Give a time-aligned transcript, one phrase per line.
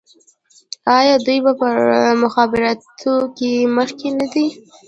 [0.97, 1.69] آیا دوی په
[2.23, 4.45] مخابراتو کې مخکې نه دي؟